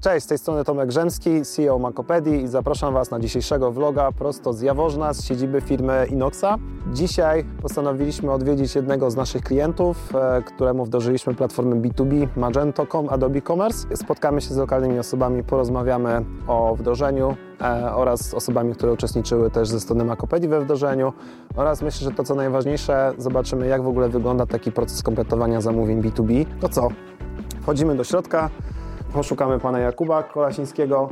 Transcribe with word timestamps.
Cześć, 0.00 0.26
z 0.26 0.28
tej 0.28 0.38
strony 0.38 0.64
Tomek 0.64 0.88
Grzemski, 0.88 1.44
CEO 1.44 1.78
Makopedii 1.78 2.42
i 2.42 2.48
zapraszam 2.48 2.94
Was 2.94 3.10
na 3.10 3.20
dzisiejszego 3.20 3.72
vloga 3.72 4.12
prosto 4.12 4.52
z 4.52 4.60
Jaworzna, 4.60 5.14
z 5.14 5.24
siedziby 5.24 5.60
firmy 5.60 6.06
Inoxa. 6.10 6.58
Dzisiaj 6.92 7.44
postanowiliśmy 7.62 8.32
odwiedzić 8.32 8.74
jednego 8.74 9.10
z 9.10 9.16
naszych 9.16 9.42
klientów, 9.42 10.14
e, 10.14 10.42
któremu 10.42 10.84
wdrożyliśmy 10.84 11.34
platformę 11.34 11.76
B2B 11.76 12.28
Magento.com 12.36 13.08
Adobe 13.08 13.42
Commerce. 13.42 13.96
Spotkamy 13.96 14.40
się 14.40 14.54
z 14.54 14.56
lokalnymi 14.56 14.98
osobami, 14.98 15.44
porozmawiamy 15.44 16.24
o 16.46 16.76
wdrożeniu 16.76 17.36
e, 17.60 17.94
oraz 17.94 18.34
osobami, 18.34 18.74
które 18.74 18.92
uczestniczyły 18.92 19.50
też 19.50 19.68
ze 19.68 19.80
strony 19.80 20.04
Makopedii 20.04 20.48
we 20.48 20.60
wdrożeniu 20.60 21.12
oraz 21.56 21.82
myślę, 21.82 22.04
że 22.04 22.10
to 22.10 22.24
co 22.24 22.34
najważniejsze, 22.34 23.12
zobaczymy 23.18 23.66
jak 23.66 23.82
w 23.82 23.88
ogóle 23.88 24.08
wygląda 24.08 24.46
taki 24.46 24.72
proces 24.72 25.02
kompletowania 25.02 25.60
zamówień 25.60 26.02
B2B. 26.02 26.46
To 26.60 26.68
co? 26.68 26.88
Wchodzimy 27.62 27.94
do 27.94 28.04
środka, 28.04 28.50
Poszukamy 29.12 29.60
pana 29.60 29.78
Jakuba 29.78 30.22
Kolasińskiego. 30.22 31.08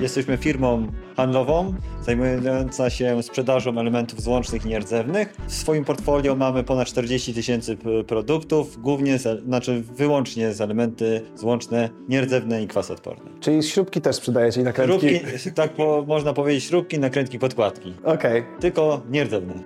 Jesteśmy 0.00 0.36
firmą 0.36 0.86
handlową 1.16 1.74
zajmująca 2.06 2.90
się 2.90 3.22
sprzedażą 3.22 3.78
elementów 3.78 4.20
złącznych 4.20 4.66
i 4.66 4.68
nierdzewnych. 4.68 5.36
W 5.46 5.54
swoim 5.54 5.84
portfolio 5.84 6.36
mamy 6.36 6.64
ponad 6.64 6.88
40 6.88 7.34
tysięcy 7.34 7.76
produktów, 8.06 8.80
głównie, 8.80 9.18
z, 9.18 9.44
znaczy 9.44 9.82
wyłącznie 9.96 10.52
z 10.52 10.60
elementy 10.60 11.22
złączne, 11.34 11.90
nierdzewne 12.08 12.62
i 12.62 12.68
kwasodporne. 12.68 13.30
Czyli 13.40 13.62
śrubki 13.62 14.00
też 14.00 14.16
sprzedajecie 14.16 14.60
i 14.60 14.64
nakrętki? 14.64 15.08
Śrubki, 15.08 15.52
tak 15.52 15.72
po, 15.72 16.04
można 16.08 16.32
powiedzieć 16.32 16.64
śrubki, 16.64 16.98
nakrętki, 16.98 17.38
podkładki. 17.38 17.94
Okej. 18.04 18.40
Okay. 18.40 18.60
Tylko 18.60 19.02
nierdzewne. 19.10 19.54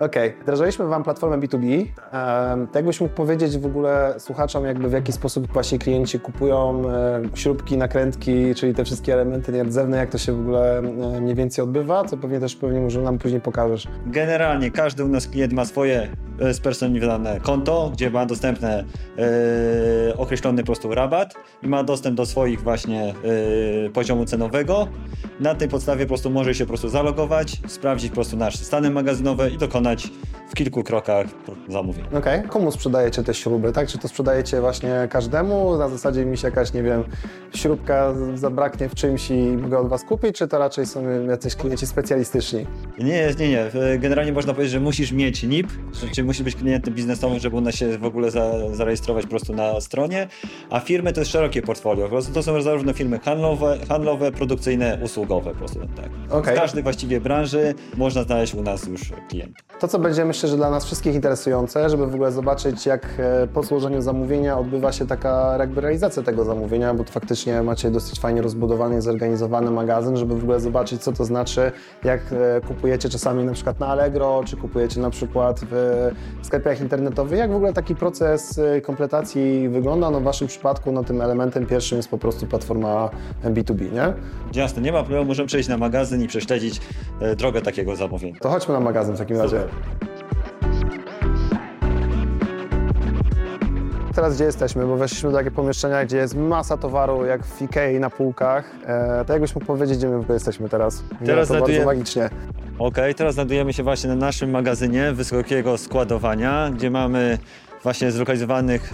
Okej. 0.00 0.28
Okay. 0.28 0.42
Wdrażaliśmy 0.42 0.86
Wam 0.86 1.04
platformę 1.04 1.38
B2B. 1.38 1.78
Um, 1.78 2.66
tak 2.66 2.74
jakbyś 2.74 3.00
mógł 3.00 3.14
powiedzieć 3.14 3.58
w 3.58 3.66
ogóle 3.66 4.14
słuchaczom, 4.18 4.64
jakby 4.64 4.88
w 4.88 4.92
jaki 4.92 5.12
sposób 5.12 5.52
właśnie 5.52 5.78
klienci 5.78 6.20
kupują 6.20 6.82
um, 6.82 7.30
śrubki, 7.34 7.76
nakrętki, 7.76 8.54
czyli 8.54 8.74
te 8.74 8.84
wszystkie 8.84 9.12
elementy 9.14 9.52
nierdzewne, 9.52 9.96
jak 9.96 10.10
to 10.10 10.18
się 10.18 10.32
w 10.32 10.40
ogóle 10.40 10.82
um, 10.82 11.22
mniej 11.22 11.34
więcej 11.34 11.61
odbywa, 11.62 12.04
co 12.04 12.16
pewnie 12.16 12.40
też 12.40 12.56
pewnie 12.56 12.80
może 12.80 13.02
nam 13.02 13.18
później 13.18 13.40
pokażesz. 13.40 13.88
Generalnie 14.06 14.70
każdy 14.70 15.04
u 15.04 15.08
nas 15.08 15.28
klient 15.28 15.52
ma 15.52 15.64
swoje 15.64 16.08
e, 16.40 16.54
spersonalizowane 16.54 17.40
konto, 17.40 17.90
gdzie 17.92 18.10
ma 18.10 18.26
dostępne 18.26 18.84
e, 20.08 20.16
określony 20.16 20.62
po 20.62 20.66
prostu 20.66 20.94
rabat 20.94 21.34
i 21.62 21.68
ma 21.68 21.84
dostęp 21.84 22.16
do 22.16 22.26
swoich 22.26 22.60
właśnie 22.60 23.14
e, 23.86 23.90
poziomu 23.90 24.24
cenowego. 24.24 24.88
Na 25.40 25.54
tej 25.54 25.68
podstawie 25.68 26.04
po 26.04 26.08
prostu 26.08 26.30
może 26.30 26.54
się 26.54 26.64
po 26.64 26.68
prostu 26.68 26.88
zalogować, 26.88 27.60
sprawdzić 27.66 28.08
po 28.08 28.14
prostu 28.14 28.36
nasze 28.36 28.58
stany 28.58 28.90
magazynowe 28.90 29.50
i 29.50 29.58
dokonać 29.58 30.08
w 30.52 30.54
kilku 30.54 30.82
krokach 30.82 31.26
zamówień. 31.68 32.06
Okej. 32.06 32.38
Okay. 32.38 32.48
Komu 32.48 32.72
sprzedajecie 32.72 33.22
te 33.22 33.34
śruby, 33.34 33.72
tak? 33.72 33.88
Czy 33.88 33.98
to 33.98 34.08
sprzedajecie 34.08 34.60
właśnie 34.60 35.08
każdemu? 35.10 35.78
Na 35.78 35.88
zasadzie 35.88 36.24
mi 36.24 36.38
się 36.38 36.48
jakaś, 36.48 36.72
nie 36.72 36.82
wiem, 36.82 37.04
śrubka 37.54 38.14
zabraknie 38.34 38.88
w 38.88 38.94
czymś 38.94 39.30
i 39.30 39.34
mogę 39.34 39.78
od 39.78 39.88
Was 39.88 40.04
kupić, 40.04 40.36
czy 40.36 40.48
to 40.48 40.58
raczej 40.58 40.86
są 40.86 41.24
jacyś 41.28 41.54
klienci 41.54 41.86
specjalistyczni? 41.86 42.66
Nie, 42.98 43.34
nie, 43.38 43.48
nie. 43.48 43.70
Generalnie 43.98 44.32
można 44.32 44.52
powiedzieć, 44.52 44.72
że 44.72 44.80
musisz 44.80 45.12
mieć 45.12 45.42
NIP, 45.42 45.66
czyli 46.12 46.26
musisz 46.26 46.42
być 46.42 46.56
klientem 46.56 46.94
biznesowym, 46.94 47.38
żeby 47.38 47.56
u 47.56 47.60
nas 47.60 47.74
się 47.74 47.98
w 47.98 48.04
ogóle 48.04 48.30
za, 48.30 48.52
zarejestrować 48.72 49.24
po 49.24 49.30
prostu 49.30 49.54
na 49.54 49.80
stronie, 49.80 50.28
a 50.70 50.80
firmy 50.80 51.12
to 51.12 51.20
jest 51.20 51.32
szerokie 51.32 51.62
portfolio. 51.62 52.04
Po 52.04 52.10
prostu 52.10 52.32
to 52.32 52.42
są 52.42 52.62
zarówno 52.62 52.92
firmy 52.92 53.18
handlowe, 53.18 53.78
handlowe 53.88 54.32
produkcyjne, 54.32 54.98
usługowe 55.02 55.50
po 55.50 55.56
prostu, 55.56 55.78
tak. 55.96 56.10
Okay. 56.30 56.56
Z 56.56 56.58
każdej 56.58 56.82
właściwie 56.82 57.20
branży 57.20 57.74
można 57.96 58.22
znaleźć 58.22 58.54
u 58.54 58.62
nas 58.62 58.86
już 58.86 59.00
klienta. 59.28 59.62
To, 59.80 59.88
co 59.88 59.98
będzie 59.98 60.24
myślę, 60.42 60.50
że 60.50 60.56
dla 60.56 60.70
nas 60.70 60.84
wszystkich 60.84 61.14
interesujące, 61.14 61.90
żeby 61.90 62.06
w 62.06 62.14
ogóle 62.14 62.32
zobaczyć, 62.32 62.86
jak 62.86 63.06
e, 63.18 63.46
po 63.46 63.62
złożeniu 63.62 64.02
zamówienia 64.02 64.58
odbywa 64.58 64.92
się 64.92 65.06
taka 65.06 65.56
jakby 65.58 65.80
realizacja 65.80 66.22
tego 66.22 66.44
zamówienia, 66.44 66.94
bo 66.94 67.04
faktycznie 67.04 67.62
macie 67.62 67.90
dosyć 67.90 68.20
fajnie 68.20 68.42
rozbudowany 68.42 68.98
i 68.98 69.00
zorganizowany 69.00 69.70
magazyn, 69.70 70.16
żeby 70.16 70.34
w 70.34 70.42
ogóle 70.42 70.60
zobaczyć, 70.60 71.02
co 71.02 71.12
to 71.12 71.24
znaczy, 71.24 71.72
jak 72.04 72.20
e, 72.32 72.60
kupujecie 72.68 73.08
czasami 73.08 73.44
na 73.44 73.52
przykład 73.52 73.80
na 73.80 73.86
Allegro, 73.86 74.42
czy 74.46 74.56
kupujecie 74.56 75.00
na 75.00 75.10
przykład 75.10 75.60
w 75.70 76.10
sklepach 76.42 76.80
internetowych, 76.80 77.38
jak 77.38 77.52
w 77.52 77.56
ogóle 77.56 77.72
taki 77.72 77.94
proces 77.94 78.58
e, 78.58 78.80
kompletacji 78.80 79.68
wygląda. 79.68 80.10
No 80.10 80.20
w 80.20 80.22
Waszym 80.22 80.48
przypadku 80.48 80.92
no, 80.92 81.04
tym 81.04 81.20
elementem 81.20 81.66
pierwszym 81.66 81.96
jest 81.96 82.08
po 82.08 82.18
prostu 82.18 82.46
platforma 82.46 83.10
B2B, 83.44 83.92
nie? 83.92 84.14
Jasne, 84.54 84.82
nie 84.82 84.92
ma 84.92 85.02
problemu, 85.02 85.24
możemy 85.24 85.46
przejść 85.46 85.68
na 85.68 85.78
magazyn 85.78 86.22
i 86.22 86.28
prześledzić 86.28 86.80
drogę 87.36 87.62
takiego 87.62 87.96
zamówienia. 87.96 88.38
To 88.40 88.48
chodźmy 88.48 88.74
na 88.74 88.80
magazyn 88.80 89.14
w 89.14 89.18
takim 89.18 89.36
razie. 89.36 89.64
Teraz 94.14 94.34
gdzie 94.34 94.44
jesteśmy? 94.44 94.86
Bo 94.86 94.96
weszliśmy 94.96 95.30
do 95.30 95.36
takiego 95.36 95.56
pomieszczenia, 95.56 96.04
gdzie 96.04 96.16
jest 96.16 96.36
masa 96.36 96.76
towaru, 96.76 97.24
jak 97.24 97.46
w 97.46 97.62
Ikei 97.62 98.00
na 98.00 98.10
półkach. 98.10 98.70
E, 98.86 99.18
tak 99.18 99.28
jakbyś 99.28 99.54
mógł 99.54 99.66
powiedzieć, 99.66 99.98
gdzie 99.98 100.08
my 100.08 100.24
jesteśmy 100.28 100.68
teraz? 100.68 101.02
Teraz 101.26 101.48
to 101.48 101.60
bardzo 101.60 101.84
magicznie. 101.84 102.30
Okej, 102.78 103.14
teraz 103.14 103.34
znajdujemy 103.34 103.72
się 103.72 103.82
właśnie 103.82 104.08
na 104.08 104.16
naszym 104.16 104.50
magazynie 104.50 105.12
wysokiego 105.12 105.78
składowania, 105.78 106.70
gdzie 106.70 106.90
mamy 106.90 107.38
właśnie 107.82 108.12
zlokalizowanych 108.12 108.92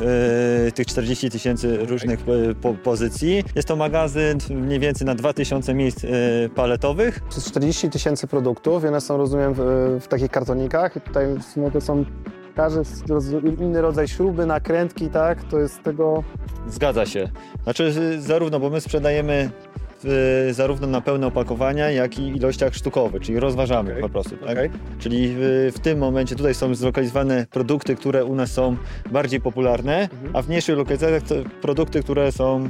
y, 0.68 0.72
tych 0.72 0.86
40 0.86 1.30
tysięcy 1.30 1.86
różnych 1.86 2.18
tak. 2.18 2.56
po, 2.60 2.74
pozycji. 2.74 3.44
Jest 3.54 3.68
to 3.68 3.76
magazyn 3.76 4.38
mniej 4.50 4.78
więcej 4.78 5.06
na 5.06 5.14
2000 5.14 5.74
miejsc 5.74 6.04
y, 6.04 6.50
paletowych. 6.54 7.20
Przez 7.28 7.44
40 7.44 7.90
tysięcy 7.90 8.26
produktów, 8.26 8.84
one 8.84 9.00
są 9.00 9.16
rozumiem 9.16 9.54
w, 9.54 9.60
w 10.00 10.08
takich 10.08 10.30
kartonikach 10.30 10.96
i 10.96 11.00
tutaj 11.00 11.26
w 11.26 11.44
sumie 11.44 11.70
to 11.70 11.80
są 11.80 12.04
każdy 12.58 12.82
inny 13.60 13.80
rodzaj 13.82 14.08
śruby, 14.08 14.46
nakrętki, 14.46 15.08
tak? 15.08 15.44
To 15.44 15.58
jest 15.58 15.82
tego... 15.82 16.24
Zgadza 16.68 17.06
się. 17.06 17.28
Znaczy 17.62 17.92
zarówno, 18.20 18.60
bo 18.60 18.70
my 18.70 18.80
sprzedajemy 18.80 19.50
w, 20.04 20.48
zarówno 20.52 20.86
na 20.86 21.00
pełne 21.00 21.26
opakowania, 21.26 21.90
jak 21.90 22.18
i 22.18 22.28
ilościach 22.28 22.74
sztukowych, 22.74 23.22
czyli 23.22 23.40
rozważamy 23.40 23.90
okay. 23.90 24.02
po 24.02 24.08
prostu. 24.08 24.36
Tak? 24.36 24.50
Okay. 24.50 24.70
Czyli 24.98 25.28
w, 25.28 25.72
w, 25.74 25.78
tym 25.78 25.98
momencie 25.98 26.36
tutaj 26.36 26.54
są 26.54 26.74
zlokalizowane 26.74 27.46
produkty, 27.50 27.96
które 27.96 28.24
u 28.24 28.34
nas 28.34 28.50
są 28.50 28.76
bardziej 29.10 29.40
popularne, 29.40 30.02
mhm. 30.02 30.36
a 30.36 30.42
w 30.42 30.48
mniejszych 30.48 30.76
lokalizacjach 30.76 31.22
produkty, 31.60 32.02
które 32.02 32.32
są 32.32 32.68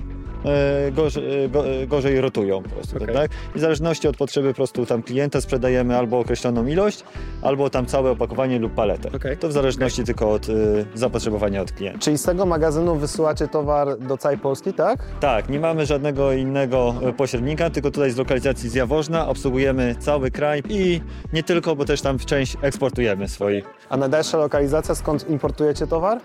gorzej, 0.92 1.24
e, 1.54 1.82
e, 1.82 1.86
gorzej 1.86 2.20
rotują 2.20 2.62
po 2.62 2.68
prostu, 2.68 2.96
okay. 2.96 3.14
tak? 3.14 3.30
I 3.54 3.58
w 3.58 3.60
zależności 3.60 4.08
od 4.08 4.16
potrzeby 4.16 4.48
po 4.48 4.54
prostu 4.54 4.86
tam 4.86 5.02
klienta 5.02 5.40
sprzedajemy 5.40 5.96
albo 5.96 6.18
określoną 6.18 6.66
ilość, 6.66 7.04
albo 7.42 7.70
tam 7.70 7.86
całe 7.86 8.10
opakowanie 8.10 8.58
lub 8.58 8.74
paletę. 8.74 9.10
Okay. 9.16 9.36
To 9.36 9.48
w 9.48 9.52
zależności 9.52 10.02
okay. 10.02 10.06
tylko 10.06 10.32
od 10.32 10.48
y, 10.48 10.86
zapotrzebowania 10.94 11.62
od 11.62 11.72
klienta. 11.72 11.98
Czyli 11.98 12.18
z 12.18 12.22
tego 12.22 12.46
magazynu 12.46 12.96
wysyłacie 12.96 13.48
towar 13.48 13.98
do 13.98 14.16
całej 14.16 14.38
Polski, 14.38 14.72
tak? 14.72 14.98
Tak, 15.20 15.48
nie 15.48 15.60
mamy 15.60 15.86
żadnego 15.86 16.32
innego 16.32 16.94
pośrednika, 17.16 17.70
tylko 17.70 17.90
tutaj 17.90 18.10
z 18.10 18.16
lokalizacji 18.16 18.68
z 18.68 18.74
Jaworzna 18.74 19.28
obsługujemy 19.28 19.94
cały 19.98 20.30
kraj 20.30 20.62
i 20.68 21.00
nie 21.32 21.42
tylko, 21.42 21.76
bo 21.76 21.84
też 21.84 22.00
tam 22.00 22.18
część 22.18 22.56
eksportujemy 22.62 23.28
swoich. 23.28 23.64
A 23.88 23.96
najdalsza 23.96 24.38
lokalizacja, 24.38 24.94
skąd 24.94 25.30
importujecie 25.30 25.86
towar? 25.86 26.20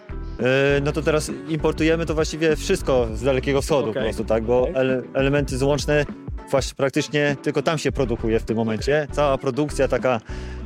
No 0.84 0.92
to 0.92 1.02
teraz 1.02 1.32
importujemy 1.50 2.06
to 2.06 2.14
właściwie 2.14 2.56
wszystko 2.56 3.08
z 3.14 3.24
Dalekiego 3.24 3.62
Wschodu 3.62 3.90
okay. 3.90 4.02
po 4.02 4.08
prostu, 4.08 4.26
tak, 4.26 4.44
bo 4.44 4.68
ele 4.74 5.02
elementy 5.14 5.58
złączne 5.58 6.06
właśnie 6.52 6.76
praktycznie 6.76 7.36
tylko 7.42 7.62
tam 7.62 7.78
się 7.78 7.92
produkuje 7.92 8.40
w 8.40 8.44
tym 8.44 8.58
momencie. 8.58 9.08
Cała 9.12 9.38
produkcja 9.38 9.88
taka 9.88 10.20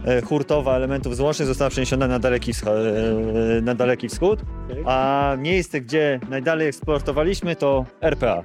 e, 0.06 0.22
hurtowa 0.22 0.76
elementów 0.76 1.16
złącznych 1.16 1.48
została 1.48 1.70
przeniesiona 1.70 2.08
na 2.08 2.20
Daleki, 2.20 2.52
e, 2.52 3.62
na 3.62 3.76
daleki 3.76 4.10
Wschód, 4.10 4.42
a 4.86 5.36
miejsce, 5.40 5.82
gdzie 5.82 6.20
najdalej 6.30 6.68
eksportowaliśmy 6.68 7.56
to 7.56 7.86
RPA. 8.02 8.44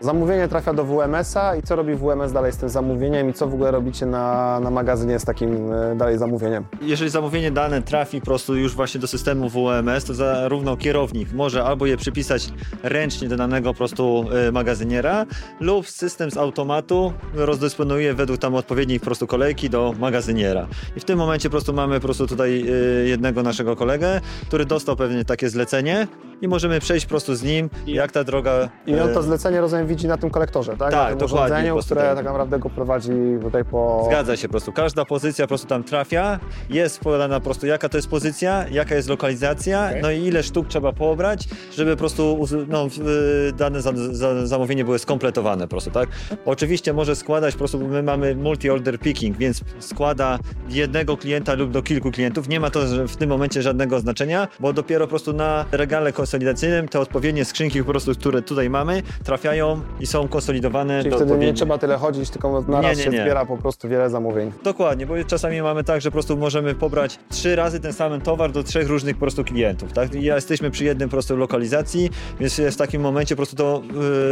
Zamówienie 0.00 0.48
trafia 0.48 0.74
do 0.74 0.84
WMS-a 0.84 1.56
i 1.56 1.62
co 1.62 1.76
robi 1.76 1.94
WMS 1.94 2.32
dalej 2.32 2.52
z 2.52 2.56
tym 2.56 2.68
zamówieniem 2.68 3.30
i 3.30 3.32
co 3.32 3.48
w 3.48 3.54
ogóle 3.54 3.70
robicie 3.70 4.06
na, 4.06 4.60
na 4.60 4.70
magazynie 4.70 5.18
z 5.18 5.24
takim 5.24 5.72
e, 5.72 5.96
dalej 5.96 6.18
zamówieniem? 6.18 6.64
Jeżeli 6.82 7.10
zamówienie 7.10 7.50
dane 7.50 7.82
trafi 7.82 8.20
po 8.20 8.26
prostu 8.26 8.56
już 8.56 8.74
właśnie 8.74 9.00
do 9.00 9.06
systemu 9.06 9.48
WMS, 9.48 10.04
to 10.04 10.14
zarówno 10.14 10.76
kierownik 10.76 11.32
może 11.32 11.64
albo 11.64 11.86
je 11.86 11.96
przypisać 11.96 12.48
ręcznie 12.82 13.28
do 13.28 13.36
danego 13.36 13.72
po 13.72 13.78
prostu 13.78 14.24
e, 14.48 14.52
magazyniera 14.52 15.26
lub 15.60 15.88
system 15.88 16.30
z 16.30 16.36
automatu 16.36 17.12
rozdysponuje 17.34 18.14
według 18.14 18.40
tam 18.40 18.54
odpowiedniej 18.54 19.00
po 19.00 19.06
prostu 19.06 19.26
kolejki 19.26 19.70
do 19.70 19.94
magazyniera. 19.98 20.66
I 20.96 21.00
w 21.00 21.04
tym 21.04 21.18
momencie 21.18 21.48
po 21.48 21.52
prostu 21.52 21.72
mamy 21.72 22.00
po 22.00 22.06
prostu 22.06 22.26
tutaj 22.26 22.60
e, 22.60 23.08
jednego 23.08 23.42
naszego 23.42 23.76
kolegę, 23.76 24.20
który 24.46 24.64
dostał 24.64 24.96
pewnie 24.96 25.24
takie 25.24 25.50
zlecenie 25.50 26.06
i 26.40 26.48
możemy 26.48 26.80
przejść 26.80 27.06
po 27.06 27.10
prostu 27.10 27.34
z 27.34 27.42
nim, 27.42 27.70
jak 27.86 28.12
ta 28.12 28.24
droga... 28.24 28.68
I 28.86 29.00
on 29.00 29.14
to 29.14 29.20
e, 29.20 29.22
zlecenie, 29.22 29.60
rozumiem, 29.60 29.86
widzi 29.86 30.08
na 30.08 30.16
tym 30.16 30.30
kolektorze, 30.30 30.76
tak? 30.76 30.90
Tak, 30.90 30.92
na 30.92 31.08
tym 31.08 31.18
dokładnie, 31.18 31.54
urządzeniu, 31.56 31.78
które 31.84 32.02
tak. 32.02 32.16
tak 32.16 32.24
naprawdę 32.24 32.58
go 32.58 32.70
prowadzi 32.70 33.12
tutaj 33.42 33.64
po... 33.64 34.02
Zgadza 34.06 34.36
się 34.36 34.48
po 34.48 34.52
prostu. 34.52 34.72
Każda 34.72 35.04
pozycja 35.04 35.44
po 35.44 35.48
prostu 35.48 35.66
tam 35.66 35.84
trafia, 35.84 36.40
jest 36.70 37.00
podana 37.00 37.40
po 37.40 37.44
prostu 37.44 37.66
jaka 37.66 37.88
to 37.88 37.98
jest 37.98 38.08
pozycja, 38.08 38.64
jaka 38.70 38.94
jest 38.94 39.08
lokalizacja, 39.08 39.86
Okej. 39.86 40.02
no 40.02 40.10
i 40.10 40.22
ile 40.22 40.42
sztuk 40.42 40.68
trzeba 40.68 40.92
pobrać, 40.92 41.48
żeby 41.76 41.90
po 41.90 41.98
prostu 41.98 42.46
no, 42.68 42.86
w- 42.88 43.52
dane 43.56 43.82
za, 43.82 43.92
za, 43.94 44.46
zamówienie 44.46 44.84
były 44.84 44.98
skompletowane 44.98 45.64
po 45.64 45.70
prostu, 45.70 45.90
tak? 45.90 46.08
Oczywiście 46.44 46.92
może 46.92 47.16
składać 47.16 47.54
po 47.54 47.58
prostu, 47.58 47.78
my 47.78 48.02
mamy 48.02 48.36
multi-order 48.36 48.98
picking, 48.98 49.36
więc 49.36 49.60
składa 49.78 50.38
jednego 50.68 51.16
klienta 51.16 51.54
lub 51.54 51.70
do 51.70 51.82
kilku 51.82 52.10
klientów. 52.10 52.48
Nie 52.48 52.60
ma 52.60 52.70
to 52.70 52.80
w 53.08 53.16
tym 53.16 53.30
momencie 53.30 53.62
żadnego 53.62 54.00
znaczenia, 54.00 54.48
bo 54.60 54.72
dopiero 54.72 55.06
po 55.06 55.10
prostu 55.10 55.32
na 55.32 55.64
regale 55.72 56.12
konsolidacyjnym 56.28 56.88
te 56.88 57.00
odpowiednie 57.00 57.44
skrzynki 57.44 57.84
po 57.84 57.90
prostu, 57.90 58.12
które 58.12 58.42
tutaj 58.42 58.70
mamy, 58.70 59.02
trafiają 59.24 59.80
i 60.00 60.06
są 60.06 60.28
konsolidowane 60.28 60.98
Czyli 60.98 61.10
do 61.10 61.16
wtedy 61.16 61.38
nie 61.38 61.52
trzeba 61.52 61.78
tyle 61.78 61.96
chodzić, 61.96 62.30
tylko 62.30 62.64
na 62.68 62.80
raz 62.80 62.90
Nie, 62.90 62.96
nie, 62.98 63.04
się 63.04 63.10
nie. 63.10 63.22
zbiera 63.22 63.46
po 63.46 63.56
prostu 63.56 63.88
wiele 63.88 64.10
zamówień. 64.10 64.52
Dokładnie, 64.64 65.06
bo 65.06 65.14
czasami 65.26 65.62
mamy 65.62 65.84
tak, 65.84 66.00
że 66.00 66.10
po 66.10 66.12
prostu 66.12 66.36
możemy 66.36 66.74
pobrać 66.74 67.18
trzy 67.28 67.56
razy 67.56 67.80
ten 67.80 67.92
sam 67.92 68.20
towar 68.20 68.52
do 68.52 68.62
trzech 68.62 68.88
różnych 68.88 69.14
po 69.16 69.20
prostu 69.20 69.44
klientów, 69.44 69.92
tak? 69.92 70.14
I 70.14 70.22
jesteśmy 70.22 70.70
przy 70.70 70.84
jednym 70.84 71.08
po 71.08 71.12
prostu 71.12 71.36
lokalizacji, 71.36 72.10
więc 72.40 72.60
w 72.60 72.76
takim 72.76 73.02
momencie 73.02 73.34
po 73.34 73.38
prostu 73.38 73.56
to 73.56 73.82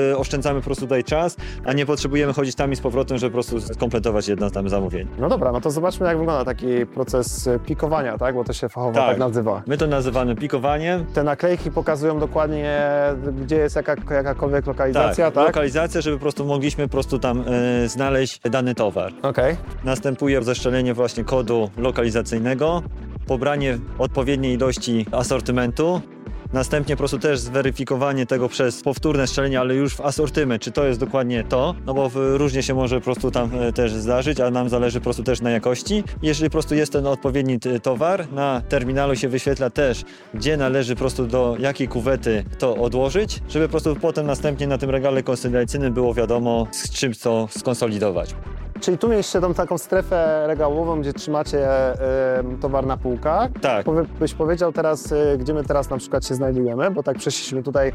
yy, 0.09 0.17
oszczędzamy 0.19 0.61
po 0.61 0.65
prostu 0.65 0.85
tutaj 0.85 1.05
czas, 1.05 1.37
a 1.65 1.73
nie 1.73 1.87
potrzebujemy 1.87 2.33
chodzić 2.33 2.55
tam 2.55 2.73
i 2.73 2.77
z 2.77 2.81
powrotem, 2.81 3.19
żeby 3.19 3.31
po 3.31 3.35
prostu 3.35 3.61
skompletować 3.75 4.29
jedno 4.29 4.51
tam 4.51 4.69
zamówienie. 4.69 5.11
No 5.19 5.29
dobra, 5.29 5.53
no 5.53 5.61
to 5.61 5.71
zobaczmy 5.71 6.07
jak 6.07 6.19
wygląda 6.19 6.45
taki 6.45 6.87
proces 6.87 7.47
e, 7.47 7.59
pikowania, 7.59 8.19
tak? 8.19 8.35
Bo 8.35 8.45
to 8.45 8.53
się 8.53 8.69
fachowo 8.69 8.95
tak, 8.95 9.09
Tak. 9.09 9.19
nazywa. 9.19 9.63
My 9.67 9.77
to 9.79 9.87
nazywamy 9.87 10.37
pikowaniem. 10.37 11.07
Te 11.15 11.23
naklejki 11.23 11.71
pokazują 11.87 12.19
dokładnie, 12.19 12.81
gdzie 13.43 13.57
jest 13.57 13.77
jaka, 13.77 14.15
jakakolwiek 14.15 14.67
lokalizacja, 14.67 15.31
tak? 15.31 15.47
lokalizacja, 15.47 16.01
żeby 16.01 16.17
po 16.17 16.21
prostu 16.21 16.45
mogliśmy 16.45 16.85
po 16.85 16.93
prostu 16.93 17.19
tam 17.19 17.45
yy, 17.83 17.89
znaleźć 17.89 18.41
dany 18.41 18.75
towar. 18.75 19.13
Okej. 19.23 19.57
Następuje 19.85 20.43
zeszczelenie 20.43 20.95
właśnie 20.95 21.25
kodu 21.25 21.71
lokalizacyjnego, 21.77 22.83
pobranie 23.27 23.79
odpowiedniej 23.99 24.55
ilości 24.55 25.07
asortymentu, 25.13 26.01
następnie 26.53 26.97
po 26.97 26.99
prostu 26.99 27.19
też 27.19 27.39
zweryfikowanie 27.39 28.27
tego 28.27 28.49
przez 28.49 28.83
powtórne 28.83 29.27
strzelenie, 29.27 29.61
ale 29.61 29.75
już 29.75 29.95
w 29.95 30.01
asortyment, 30.01 30.63
czy 30.63 30.73
to 30.73 30.87
jest 30.87 31.01
dokładnie 31.01 31.45
to, 31.45 31.75
no 31.87 31.95
bo 31.95 32.11
różnie 32.15 32.63
się 32.63 32.75
może 32.75 32.97
po 32.99 33.05
prostu 33.05 33.31
tam 33.31 33.51
e, 33.61 33.73
też 33.73 33.93
zdarzyć, 33.93 34.41
a 34.41 34.51
nam 34.51 34.69
zależy 34.69 35.01
po 35.01 35.05
prostu 35.05 35.23
też 35.23 35.41
na 35.41 35.51
jakości. 35.51 36.05
Jeżeli 36.23 36.51
po 36.51 36.53
prostu 36.53 36.75
jest 36.75 36.93
ten 36.93 37.07
odpowiedni 37.07 37.59
towar, 37.83 38.33
na 38.33 38.63
terminalu 38.69 39.17
się 39.17 39.29
wyświetla 39.29 39.71
też, 39.71 40.05
gdzie 40.35 40.57
należy 40.57 40.95
po 40.95 40.99
prostu 40.99 41.27
do 41.27 41.57
jakiej 41.59 41.89
kuwety 41.89 42.45
to 42.59 42.77
odłożyć, 42.77 43.41
żeby 43.49 43.67
po 43.67 43.71
prostu 43.71 43.97
potem 43.97 44.27
następnie 44.27 44.67
na 44.67 44.79
tym 44.79 44.91
regale 44.91 45.23
konsolidacyjnym 45.23 45.93
było 45.93 46.15
wiadomo, 46.15 46.67
z 46.71 46.91
czym 46.91 47.15
co 47.15 47.49
skonsolidować. 47.51 48.35
Czyli 48.81 48.99
tu 48.99 49.09
mieliście 49.09 49.41
tą 49.41 49.55
taką 49.55 49.79
strefę 49.79 50.45
regałową, 50.47 51.01
gdzie 51.01 51.13
trzymacie 51.13 51.69
e, 51.69 52.45
towar 52.61 52.87
na 52.87 52.97
półkach. 52.97 53.51
Tak. 53.61 53.85
Powie, 53.85 54.03
byś 54.21 54.35
powiedział 54.35 54.73
teraz, 54.73 55.13
e, 55.13 55.39
gdzie 55.39 55.55
my 55.55 55.65
teraz 55.65 55.91
na 55.91 55.97
przykład 55.97 56.27
się 56.27 56.35
znajdujemy, 56.35 56.91
bo 56.91 57.03
tak 57.03 57.19
przeszliśmy 57.19 57.63
tutaj, 57.63 57.93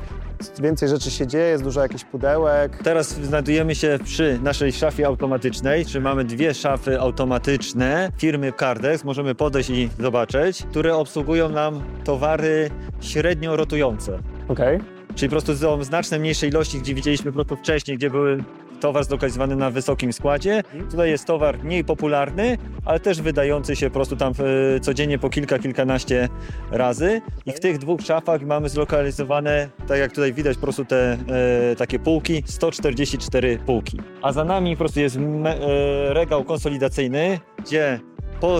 więcej 0.60 0.90
rzeczy 0.90 1.12
się 1.12 1.28
dzieje, 1.28 1.46
jest 1.46 1.64
dużo 1.64 1.82
jakichś 1.82 2.04
pudełek. 2.04 2.80
Teraz 2.84 3.10
znajdujemy 3.10 3.76
się 3.76 4.00
przy 4.04 4.40
naszej 4.44 4.72
szafie 4.72 5.08
automatycznej, 5.08 5.86
czy 5.86 6.02
mamy 6.02 6.24
dwie 6.24 6.54
szafy 6.54 7.00
automatyczne 7.00 8.12
firmy 8.18 8.54
Cardex, 8.60 9.04
możemy 9.04 9.36
podejść 9.36 9.70
i 9.70 9.90
zobaczyć, 10.00 10.64
które 10.64 10.96
obsługują 10.96 11.50
nam 11.50 11.82
towary 12.04 12.70
średnio 13.02 13.56
rotujące. 13.56 14.20
Okej. 14.48 14.80
Czyli 15.16 15.30
po 15.30 15.34
prostu 15.34 15.56
są 15.56 15.84
znacznie 15.84 16.20
mniejsze 16.20 16.48
ilości, 16.48 16.80
gdzie 16.80 16.94
widzieliśmy 16.94 17.32
po 17.32 17.36
prostu 17.36 17.56
wcześniej, 17.56 17.98
gdzie 17.98 18.10
były 18.10 18.44
towar 18.82 19.04
zlokalizowany 19.04 19.56
na 19.56 19.70
wysokim 19.72 20.14
składzie. 20.14 20.64
Tutaj 20.92 21.10
jest 21.10 21.26
towar 21.26 21.64
mniej 21.64 21.84
popularny, 21.84 22.58
ale 22.86 23.00
też 23.00 23.22
wydający 23.22 23.76
się 23.76 23.88
po 23.90 23.94
prostu 23.94 24.16
tam 24.16 24.34
e, 24.76 24.80
codziennie 24.80 25.20
po 25.20 25.30
kilka, 25.30 25.60
kilkanaście 25.60 26.30
razy. 26.72 27.22
I 27.46 27.52
w 27.52 27.60
tych 27.60 27.78
dwóch 27.78 28.02
szafach 28.02 28.42
mamy 28.42 28.70
zlokalizowane, 28.70 29.70
tak 29.88 30.00
jak 30.00 30.12
tutaj 30.12 30.34
widać, 30.34 30.58
po 30.58 30.64
prostu 30.64 30.86
te 30.86 31.18
e, 31.72 31.76
takie 31.76 32.00
półki, 32.00 32.44
144 32.46 33.58
półki. 33.66 34.00
A 34.22 34.32
za 34.32 34.44
nami 34.44 34.72
po 34.76 34.78
prostu 34.80 35.00
jest 35.00 35.18
me, 35.18 35.56
e, 35.58 36.14
regał 36.14 36.44
konsolidacyjny, 36.44 37.40
gdzie 37.66 38.00
po 38.40 38.60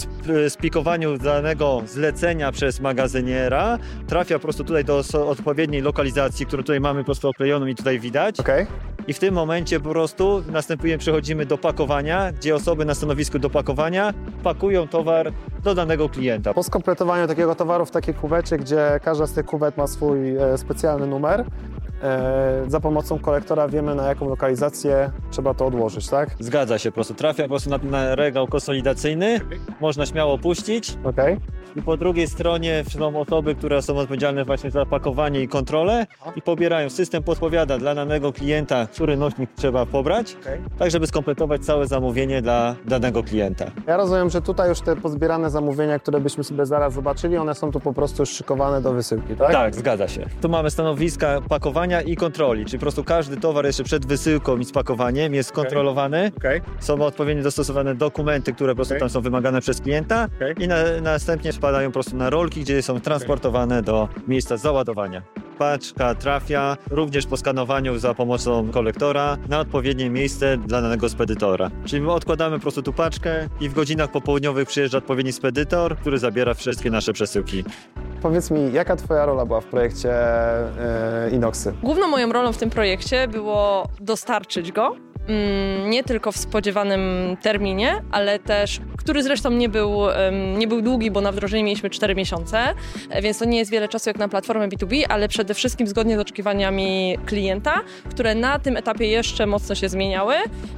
sp- 0.00 0.48
spikowaniu 0.48 1.18
danego 1.18 1.82
zlecenia 1.86 2.52
przez 2.52 2.80
magazyniera 2.80 3.78
trafia 4.08 4.34
po 4.38 4.42
prostu 4.42 4.64
tutaj 4.64 4.84
do 4.84 5.02
odpowiedniej 5.26 5.82
lokalizacji, 5.82 6.46
którą 6.46 6.62
tutaj 6.62 6.80
mamy 6.80 7.00
po 7.00 7.04
prostu 7.04 7.28
oklejoną 7.28 7.66
i 7.66 7.74
tutaj 7.74 8.00
widać. 8.00 8.40
Okej. 8.40 8.66
I 9.08 9.12
w 9.12 9.18
tym 9.18 9.34
momencie 9.34 9.80
po 9.80 9.90
prostu 9.90 10.42
następuje, 10.52 10.98
przechodzimy 10.98 11.46
do 11.46 11.58
pakowania, 11.58 12.32
gdzie 12.32 12.54
osoby 12.54 12.84
na 12.84 12.94
stanowisku 12.94 13.38
do 13.38 13.50
pakowania 13.50 14.14
pakują 14.42 14.88
towar 14.88 15.32
do 15.64 15.74
danego 15.74 16.08
klienta. 16.08 16.54
Po 16.54 16.62
skompletowaniu 16.62 17.26
takiego 17.26 17.54
towaru 17.54 17.86
w 17.86 17.90
takiej 17.90 18.14
kuwecie, 18.14 18.56
gdzie 18.56 19.00
każda 19.04 19.26
z 19.26 19.32
tych 19.32 19.46
kuwet 19.46 19.76
ma 19.76 19.86
swój 19.86 20.36
e, 20.36 20.58
specjalny 20.58 21.06
numer, 21.06 21.44
e, 22.02 22.64
za 22.68 22.80
pomocą 22.80 23.18
kolektora 23.18 23.68
wiemy 23.68 23.94
na 23.94 24.06
jaką 24.06 24.28
lokalizację 24.28 25.10
trzeba 25.30 25.54
to 25.54 25.66
odłożyć, 25.66 26.08
tak? 26.08 26.30
Zgadza 26.40 26.78
się, 26.78 26.90
po 26.90 26.94
prostu 26.94 27.14
trafia 27.14 27.42
po 27.42 27.48
prostu 27.48 27.70
na, 27.70 27.78
na 27.78 28.14
regał 28.14 28.46
konsolidacyjny, 28.46 29.40
można 29.80 30.06
śmiało 30.06 30.38
puścić 30.38 30.98
Okej. 31.04 31.36
I 31.76 31.82
po 31.82 31.96
drugiej 31.96 32.26
stronie 32.26 32.84
są 32.88 33.20
osoby, 33.20 33.54
które 33.54 33.82
są 33.82 33.96
odpowiedzialne 33.96 34.44
właśnie 34.44 34.70
za 34.70 34.86
pakowanie 34.86 35.40
i 35.40 35.48
kontrolę 35.48 36.06
i 36.36 36.42
pobierają. 36.42 36.90
System 36.90 37.22
podpowiada 37.22 37.78
dla 37.78 37.94
danego 37.94 38.32
klienta, 38.32 38.86
który 38.86 39.16
nośnik 39.16 39.50
trzeba 39.56 39.86
pobrać, 39.86 40.36
Okej. 40.40 40.60
tak 40.78 40.90
żeby 40.90 41.06
skompletować 41.06 41.64
całe 41.64 41.86
zamówienie 41.86 42.42
dla 42.42 42.76
danego 42.84 43.22
klienta. 43.22 43.64
Ja 43.86 43.96
rozumiem, 43.96 44.30
że 44.30 44.42
tutaj 44.42 44.68
już 44.68 44.80
te 44.80 44.96
pozbierane 44.96 45.50
zamówienia, 45.50 45.98
które 45.98 46.20
byśmy 46.20 46.44
sobie 46.44 46.66
zaraz 46.66 46.94
zobaczyli, 46.94 47.36
one 47.36 47.54
są 47.54 47.72
tu 47.72 47.80
po 47.80 47.92
prostu 47.92 48.22
już 48.22 48.30
szykowane 48.30 48.82
do 48.82 48.92
wysyłki, 48.92 49.34
tak? 49.36 49.52
Tak, 49.52 49.74
zgadza 49.74 50.08
się. 50.08 50.26
Tu 50.40 50.48
mamy 50.48 50.70
stanowiska 50.70 51.40
pakowania 51.48 52.02
i 52.02 52.16
kontroli, 52.16 52.64
czyli 52.64 52.78
po 52.78 52.82
prostu 52.82 53.04
każdy 53.04 53.36
towar 53.36 53.64
jeszcze 53.66 53.84
przed 53.84 54.06
wysyłką 54.06 54.58
i 54.58 54.64
spakowaniem 54.64 55.34
jest 55.34 55.52
kontrolowany. 55.52 56.32
Okej. 56.36 56.60
Są 56.80 57.00
odpowiednio 57.00 57.42
dostosowane 57.42 57.94
dokumenty, 57.94 58.52
które 58.52 58.72
po 58.72 58.76
prostu 58.76 58.94
Okej. 58.94 59.00
tam 59.00 59.10
są 59.10 59.20
wymagane 59.20 59.60
przez 59.60 59.80
klienta 59.80 60.28
i 60.58 60.68
na, 60.68 60.76
następnie 61.02 61.51
spadają 61.52 61.88
po 61.88 61.92
prostu 61.92 62.16
na 62.16 62.30
rolki, 62.30 62.60
gdzie 62.60 62.82
są 62.82 63.00
transportowane 63.00 63.82
do 63.82 64.08
miejsca 64.28 64.56
załadowania. 64.56 65.22
Paczka 65.58 66.14
trafia 66.14 66.76
również 66.90 67.26
po 67.26 67.36
skanowaniu 67.36 67.98
za 67.98 68.14
pomocą 68.14 68.70
kolektora 68.70 69.36
na 69.48 69.60
odpowiednie 69.60 70.10
miejsce 70.10 70.56
dla 70.56 70.82
danego 70.82 71.08
spedytora. 71.08 71.70
Czyli 71.84 72.02
my 72.02 72.12
odkładamy 72.12 72.56
po 72.56 72.62
prostu 72.62 72.82
tu 72.82 72.92
paczkę 72.92 73.48
i 73.60 73.68
w 73.68 73.74
godzinach 73.74 74.10
popołudniowych 74.10 74.68
przyjeżdża 74.68 74.98
odpowiedni 74.98 75.32
spedytor, 75.32 75.96
który 75.96 76.18
zabiera 76.18 76.54
wszystkie 76.54 76.90
nasze 76.90 77.12
przesyłki. 77.12 77.64
Powiedz 78.22 78.50
mi, 78.50 78.72
jaka 78.72 78.96
twoja 78.96 79.26
rola 79.26 79.46
była 79.46 79.60
w 79.60 79.64
projekcie 79.64 80.12
e, 80.12 81.30
Inoxy? 81.32 81.72
Główną 81.82 82.08
moją 82.08 82.32
rolą 82.32 82.52
w 82.52 82.58
tym 82.58 82.70
projekcie 82.70 83.28
było 83.28 83.88
dostarczyć 84.00 84.72
go. 84.72 84.96
Mm, 85.28 85.90
Nie 85.90 86.04
tylko 86.04 86.32
w 86.32 86.36
spodziewanym 86.36 87.36
terminie, 87.42 88.02
ale 88.10 88.38
też, 88.38 88.80
który 88.96 89.22
zresztą 89.22 89.50
nie 89.50 89.68
był, 89.68 90.00
nie 90.58 90.68
był 90.68 90.82
długi, 90.82 91.10
bo 91.10 91.20
na 91.20 91.32
wdrożenie 91.32 91.64
mieliśmy 91.64 91.90
4 91.90 92.14
miesiące, 92.14 92.58
e, 93.10 93.22
więc 93.22 93.38
to 93.38 93.44
nie 93.44 93.58
jest 93.58 93.70
wiele 93.70 93.88
czasu 93.88 94.10
jak 94.10 94.18
na 94.18 94.28
platformę 94.28 94.68
B2B, 94.68 95.04
ale 95.08 95.28
przede 95.28 95.54
wszystkim 95.54 95.86
zgodnie 95.86 96.16
z 96.16 96.20
oczekiwaniami 96.20 97.18
klienta, 97.26 97.80
które 98.10 98.34
na 98.34 98.58
tym 98.58 98.76
etapie 98.76 99.06
jeszcze 99.06 99.46
mocno 99.46 99.74
się 99.74 99.88
zmieniały, 99.88 100.34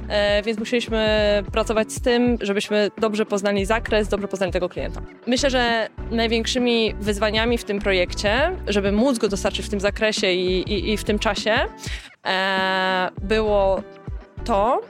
e, 0.09 0.43
więc 0.43 0.59
musieliśmy 0.59 1.43
pracować 1.51 1.91
z 1.91 2.01
tym, 2.01 2.37
żebyśmy 2.41 2.91
dobrze 2.97 3.25
poznali 3.25 3.65
zakres, 3.65 4.07
dobrze 4.07 4.27
poznali 4.27 4.51
tego 4.51 4.69
klienta. 4.69 5.01
Myślę, 5.27 5.49
że 5.49 5.89
największymi 6.11 6.95
wyzwaniami 6.99 7.57
w 7.57 7.63
tym 7.63 7.79
projekcie, 7.79 8.51
żeby 8.67 8.91
móc 8.91 9.17
go 9.17 9.27
dostarczyć 9.27 9.65
w 9.65 9.69
tym 9.69 9.79
zakresie 9.79 10.31
i, 10.31 10.73
i, 10.73 10.93
i 10.93 10.97
w 10.97 11.03
tym 11.03 11.19
czasie, 11.19 11.55
e, 12.25 13.09
było 13.21 13.81
to, 14.45 14.81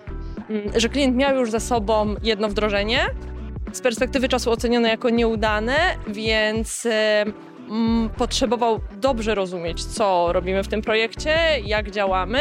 mm, 0.49 0.63
że 0.75 0.89
klient 0.89 1.15
miał 1.15 1.35
już 1.35 1.51
za 1.51 1.59
sobą 1.59 2.15
jedno 2.23 2.49
wdrożenie, 2.49 2.99
z 3.73 3.81
perspektywy 3.81 4.29
czasu 4.29 4.51
ocenione 4.51 4.89
jako 4.89 5.09
nieudane, 5.09 5.75
więc 6.07 6.87
mm, 7.69 8.09
potrzebował 8.17 8.79
dobrze 8.91 9.35
rozumieć, 9.35 9.85
co 9.85 10.33
robimy 10.33 10.63
w 10.63 10.67
tym 10.67 10.81
projekcie, 10.81 11.35
jak 11.65 11.91
działamy. 11.91 12.39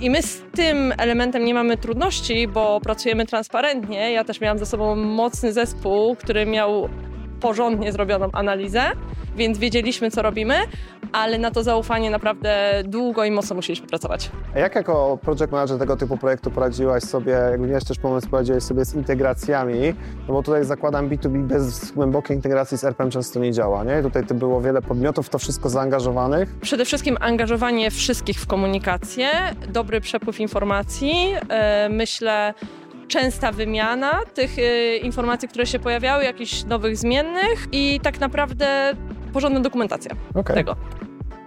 I 0.00 0.10
my 0.10 0.22
z 0.22 0.42
tym 0.54 0.92
elementem 0.98 1.44
nie 1.44 1.54
mamy 1.54 1.76
trudności, 1.76 2.48
bo 2.48 2.80
pracujemy 2.80 3.26
transparentnie. 3.26 4.12
Ja 4.12 4.24
też 4.24 4.40
miałam 4.40 4.58
za 4.58 4.66
sobą 4.66 4.96
mocny 4.96 5.52
zespół, 5.52 6.16
który 6.16 6.46
miał 6.46 6.88
porządnie 7.40 7.92
zrobioną 7.92 8.28
analizę, 8.32 8.82
więc 9.36 9.58
wiedzieliśmy, 9.58 10.10
co 10.10 10.22
robimy, 10.22 10.54
ale 11.12 11.38
na 11.38 11.50
to 11.50 11.62
zaufanie 11.62 12.10
naprawdę 12.10 12.82
długo 12.84 13.24
i 13.24 13.30
mocno 13.30 13.56
musieliśmy 13.56 13.86
pracować. 13.86 14.30
A 14.54 14.58
jak 14.58 14.74
jako 14.74 15.18
project 15.22 15.52
manager 15.52 15.78
tego 15.78 15.96
typu 15.96 16.16
projektu 16.16 16.50
poradziłaś 16.50 17.02
sobie, 17.02 17.32
jak 17.32 17.60
miałeś 17.60 17.84
też 17.84 17.98
pomysł, 17.98 18.28
poradziłeś 18.28 18.62
sobie 18.62 18.84
z 18.84 18.94
integracjami, 18.94 19.94
no 20.28 20.34
bo 20.34 20.42
tutaj 20.42 20.64
zakładam 20.64 21.08
B2B 21.08 21.42
bez 21.42 21.92
głębokiej 21.92 22.36
integracji 22.36 22.78
z 22.78 22.84
RPM 22.84 23.10
często 23.10 23.40
nie 23.40 23.52
działa, 23.52 23.84
nie? 23.84 24.02
Tutaj 24.02 24.26
to 24.26 24.34
było 24.34 24.60
wiele 24.60 24.82
podmiotów, 24.82 25.28
to 25.28 25.38
wszystko 25.38 25.68
zaangażowanych. 25.68 26.54
Przede 26.60 26.84
wszystkim 26.84 27.16
angażowanie 27.20 27.90
wszystkich 27.90 28.40
w 28.40 28.46
komunikację, 28.46 29.28
dobry 29.68 30.00
przepływ 30.00 30.40
informacji, 30.40 31.12
e, 31.48 31.88
myślę 31.88 32.54
częsta 33.08 33.52
wymiana 33.52 34.20
tych 34.34 34.58
e, 34.58 34.96
informacji, 34.96 35.48
które 35.48 35.66
się 35.66 35.78
pojawiały, 35.78 36.24
jakichś 36.24 36.64
nowych 36.64 36.96
zmiennych 36.96 37.66
i 37.72 38.00
tak 38.02 38.20
naprawdę 38.20 38.94
porządna 39.32 39.60
dokumentacja 39.60 40.10
Okej, 40.34 40.56
tego. 40.56 40.76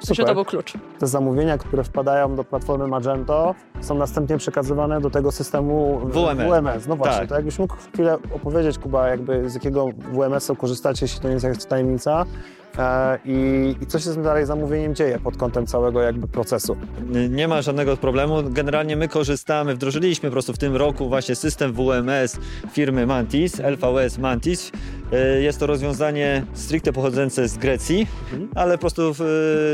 Myślę, 0.02 0.16
że 0.16 0.24
to 0.24 0.34
był 0.34 0.46
klucz. 0.46 0.74
Te 1.00 1.08
zamówienia, 1.08 1.58
które 1.58 1.84
wpadają 1.84 2.36
do 2.36 2.44
platformy 2.44 2.88
Magento, 2.88 3.56
są 3.82 3.96
następnie 3.96 4.38
przekazywane 4.38 5.02
do 5.02 5.10
tego 5.10 5.32
systemu 5.32 6.00
WMS. 6.00 6.50
WMS. 6.50 6.88
No 6.88 6.96
właśnie, 6.96 7.20
Tak. 7.20 7.30
to 7.30 7.36
jakbyś 7.36 7.60
mógł 7.60 7.76
chwilę 7.94 8.18
opowiedzieć, 8.36 8.80
Kuba, 8.80 9.08
jakby 9.08 9.50
z 9.50 9.54
jakiego 9.54 9.86
WMS-u 10.14 10.56
korzystacie, 10.56 11.06
jeśli 11.06 11.22
to 11.22 11.28
nie 11.28 11.34
jest 11.34 11.46
jakaś 11.46 11.66
tajemnica 11.66 12.22
e, 12.22 12.26
i, 13.26 13.76
i 13.82 13.86
co 13.86 14.00
się 14.00 14.10
z 14.10 14.14
tym 14.14 14.24
dalej 14.24 14.46
zamówieniem 14.46 14.96
dzieje 14.96 15.20
pod 15.20 15.38
kątem 15.38 15.66
całego 15.68 16.02
jakby 16.02 16.28
procesu. 16.28 16.78
Nie 17.30 17.48
ma 17.48 17.62
żadnego 17.62 17.98
problemu. 17.98 18.44
Generalnie 18.50 18.96
my 18.96 19.08
korzystamy, 19.08 19.76
wdrożyliśmy 19.76 20.30
po 20.30 20.34
prostu 20.34 20.54
w 20.54 20.58
tym 20.58 20.76
roku 20.76 21.10
właśnie 21.10 21.36
system 21.36 21.74
WMS 21.74 22.38
firmy 22.72 23.06
Mantis, 23.06 23.60
LVS 23.60 24.18
Mantis. 24.18 24.72
E, 25.14 25.42
Jest 25.42 25.60
to 25.60 25.68
rozwiązanie 25.68 26.44
stricte 26.54 26.94
pochodzące 26.94 27.48
z 27.48 27.58
Grecji, 27.58 28.08
Mhm. 28.34 28.50
ale 28.56 28.74
po 28.74 28.82
prostu 28.82 29.02
e, 29.02 29.14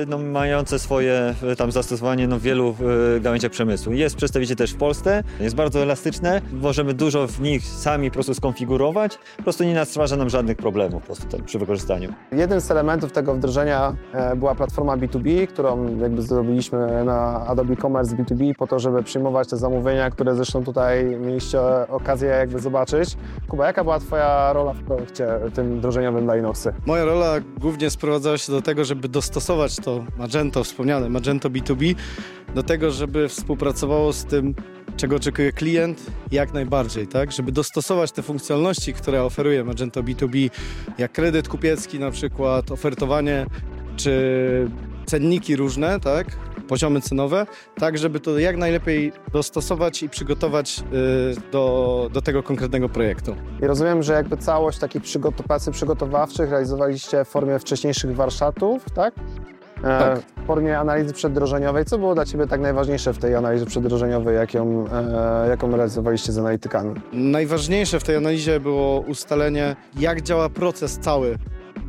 no, 0.08 0.17
mające 0.17 0.79
swoje 0.79 1.34
e, 1.43 1.55
tam 1.55 1.72
zastosowanie 1.72 2.27
no, 2.27 2.39
w 2.39 2.41
wielu 2.41 2.75
e, 3.17 3.20
gałęziach 3.20 3.51
przemysłu. 3.51 3.93
Jest 3.93 4.15
przedstawiciel 4.15 4.58
też 4.58 4.72
w 4.74 4.77
Polsce, 4.77 5.24
jest 5.39 5.55
bardzo 5.55 5.79
elastyczne, 5.79 6.41
możemy 6.53 6.93
dużo 6.93 7.27
w 7.27 7.41
nich 7.41 7.63
sami 7.65 8.10
po 8.10 8.13
prostu 8.13 8.34
skonfigurować, 8.34 9.17
po 9.38 9.43
prostu 9.43 9.63
nie 9.63 9.86
stwarza 9.86 10.15
nam 10.15 10.29
żadnych 10.29 10.58
problemów 10.58 11.01
po 11.01 11.05
prostu 11.05 11.43
przy 11.46 11.60
wykorzystaniu. 11.60 12.13
Jednym 12.31 12.62
z 12.62 12.72
elementów 12.72 12.90
tego 12.98 13.33
wdrożenia 13.33 13.95
e, 14.13 14.36
była 14.36 14.55
platforma 14.55 14.98
B2B, 14.98 15.48
którą 15.48 15.98
jakby 15.98 16.21
zrobiliśmy 16.21 17.05
na 17.05 17.45
Adobe 17.48 17.75
Commerce 17.75 18.15
B2B 18.15 18.53
po 18.57 18.67
to, 18.67 18.79
żeby 18.79 19.03
przyjmować 19.03 19.50
te 19.50 19.57
zamówienia, 19.57 20.10
które 20.10 20.36
zresztą 20.36 20.63
tutaj 20.63 21.05
mieliście 21.05 21.60
okazję 21.89 22.29
jakby 22.29 22.60
zobaczyć. 22.60 23.17
Kuba, 23.48 23.67
jaka 23.67 23.83
była 23.83 24.00
Twoja 24.00 24.53
rola 24.53 24.74
w 24.74 24.83
projekcie 24.83 25.27
tym 25.53 25.77
wdrożeniowym 25.77 26.24
dla 26.24 26.38
Inoxy? 26.38 26.74
Moja 26.86 27.05
rola 27.05 27.33
głównie 27.60 27.89
sprowadzała 27.89 28.38
się 28.38 28.51
do 28.51 28.62
tego, 28.62 28.86
żeby 28.86 29.10
dostosować 29.10 29.75
to 29.75 30.03
Magento, 30.17 30.63
wspomniane 30.63 31.10
Magento 31.10 31.50
B2B, 31.50 31.95
do 32.55 32.63
tego, 32.63 32.91
żeby 32.91 33.27
współpracowało 33.27 34.13
z 34.13 34.25
tym, 34.25 34.55
czego 34.98 35.15
oczekuje 35.15 35.51
klient, 35.51 36.05
jak 36.31 36.53
najbardziej, 36.53 37.07
tak? 37.07 37.31
Żeby 37.31 37.51
dostosować 37.51 38.12
te 38.12 38.21
funkcjonalności, 38.21 38.93
które 38.93 39.24
oferuje 39.24 39.63
Magento 39.63 40.03
B2B, 40.03 40.50
jak 40.98 41.12
kredyt 41.12 41.48
kupiecki 41.48 42.00
na 42.00 42.12
przykład, 42.12 42.71
ofertowanie, 42.71 43.45
czy 43.95 44.69
cenniki 45.05 45.55
różne, 45.55 46.00
tak? 46.00 46.27
Poziomy 46.67 47.01
cenowe, 47.01 47.45
tak 47.75 47.98
żeby 47.98 48.19
to 48.19 48.39
jak 48.39 48.57
najlepiej 48.57 49.12
dostosować 49.33 50.03
i 50.03 50.10
przygotować 50.10 50.83
y, 51.38 51.51
do, 51.51 52.10
do 52.13 52.21
tego 52.21 52.43
konkretnego 52.43 52.89
projektu. 52.89 53.36
I 53.62 53.65
rozumiem, 53.67 54.03
że 54.03 54.13
jakby 54.13 54.38
całość 54.38 54.79
takich 54.79 55.01
przygotu- 55.03 55.43
pracy 55.43 55.71
przygotowawczych 55.71 56.50
realizowaliście 56.50 57.25
w 57.25 57.27
formie 57.27 57.60
wcześniejszych 57.60 58.15
warsztatów, 58.15 58.86
tak? 58.95 59.13
E, 59.83 60.00
Tak. 60.00 60.19
W 60.43 60.45
formie 60.45 60.79
analizy 60.79 61.13
przeddrożeniowej. 61.13 61.85
Co 61.85 61.97
było 61.97 62.15
dla 62.15 62.25
Ciebie 62.25 62.47
tak 62.47 62.61
najważniejsze 62.61 63.13
w 63.13 63.17
tej 63.17 63.35
analizie 63.35 63.65
przeddrożeniowej, 63.65 64.35
jaką, 64.35 64.85
e, 64.88 65.47
jaką 65.50 65.71
realizowaliście 65.71 66.31
z 66.31 66.38
analitykami? 66.38 66.95
Najważniejsze 67.13 68.00
w 68.00 68.03
tej 68.03 68.15
analizie 68.15 68.59
było 68.59 69.00
ustalenie, 69.00 69.75
jak 70.00 70.21
działa 70.21 70.50
proces 70.50 71.00
cały. 71.00 71.38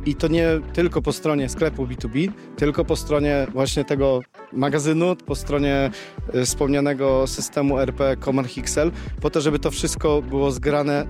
I 0.05 0.15
to 0.15 0.27
nie 0.27 0.47
tylko 0.73 1.01
po 1.01 1.13
stronie 1.13 1.49
sklepu 1.49 1.85
B2B, 1.87 2.31
tylko 2.55 2.85
po 2.85 2.95
stronie 2.95 3.47
właśnie 3.53 3.85
tego 3.85 4.21
magazynu, 4.53 5.15
po 5.15 5.35
stronie 5.35 5.91
y, 6.35 6.45
wspomnianego 6.45 7.27
systemu 7.27 7.79
RP 7.79 8.17
Command 8.17 8.47
Hixel, 8.47 8.91
po 9.21 9.29
to, 9.29 9.41
żeby 9.41 9.59
to 9.59 9.71
wszystko 9.71 10.21
było 10.21 10.51
zgrane 10.51 11.05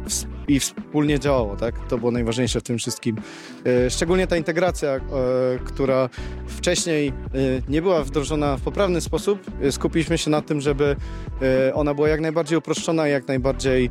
i 0.48 0.60
wspólnie 0.60 1.20
działało, 1.20 1.56
tak? 1.56 1.88
To 1.88 1.98
było 1.98 2.12
najważniejsze 2.12 2.60
w 2.60 2.64
tym 2.64 2.78
wszystkim. 2.78 3.18
Y, 3.68 3.90
Szczególnie 3.90 4.28
ta 4.28 4.38
integracja, 4.38 4.96
y, 4.96 5.00
która 5.66 6.10
wcześniej 6.48 7.14
nie 7.70 7.82
była 7.82 8.04
wdrożona 8.04 8.58
w 8.58 8.62
poprawny 8.62 9.02
sposób, 9.02 9.40
skupiliśmy 9.72 10.18
się 10.18 10.30
na 10.30 10.42
tym, 10.42 10.62
żeby 10.62 10.96
ona 11.74 11.94
była 11.94 12.10
jak 12.10 12.22
najbardziej 12.22 12.58
uproszczona, 12.58 13.08
jak 13.08 13.28
najbardziej 13.28 13.90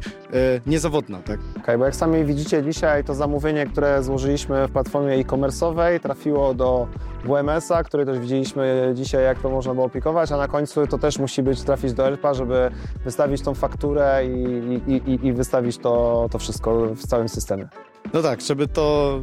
niezawodna, 0.67 1.19
tak? 1.19 1.41
Okej, 1.59 1.79
bo 1.79 1.85
jak 1.85 1.97
sami 1.97 2.25
widzicie 2.25 2.63
dzisiaj, 2.63 3.05
to 3.05 3.15
zamówienie, 3.15 3.67
które 3.67 4.03
złożyliśmy 4.03 4.69
w 4.69 4.71
platformie 4.71 4.92
e-commerce'owej 4.99 6.01
trafiło 6.01 6.55
do 6.55 6.87
WMS-a, 7.25 7.85
który 7.85 8.07
też 8.07 8.19
widzieliśmy 8.19 8.93
dzisiaj, 8.95 9.25
jak 9.25 9.39
to 9.39 9.51
można 9.51 9.75
było 9.75 9.87
opiekować, 9.87 10.33
a 10.33 10.37
na 10.37 10.49
końcu 10.49 10.87
to 10.87 10.99
też 10.99 11.19
musi 11.19 11.43
być 11.43 11.63
trafić 11.63 11.93
do 11.93 12.07
ERPA, 12.07 12.35
żeby 12.35 12.71
wystawić 13.05 13.43
tą 13.43 13.55
fakturę 13.55 14.27
i, 14.27 14.81
i, 14.87 14.93
i, 14.93 15.27
i 15.27 15.33
wystawić 15.33 15.79
to, 15.79 16.27
to 16.31 16.39
wszystko 16.39 16.87
w 16.95 17.07
całym 17.07 17.29
systemie. 17.29 17.69
No 18.15 18.23
tak, 18.23 18.41
żeby 18.41 18.69
to 18.69 19.21